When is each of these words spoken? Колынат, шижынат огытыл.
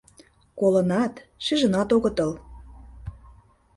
Колынат, 0.59 1.13
шижынат 1.45 1.89
огытыл. 1.95 2.31